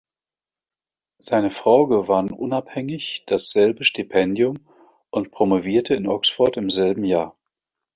[1.19, 4.57] Seine Frau gewann unabhängig dasselbe Stipendium
[5.11, 7.37] und promovierte in Oxford im selben Jahr.